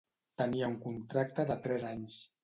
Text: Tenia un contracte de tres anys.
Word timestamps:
Tenia 0.41 0.69
un 0.71 0.77
contracte 0.85 1.45
de 1.51 1.57
tres 1.67 1.85
anys. 1.91 2.17